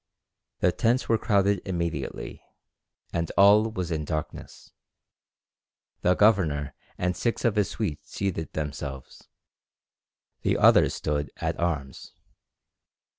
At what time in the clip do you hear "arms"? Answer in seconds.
11.59-12.13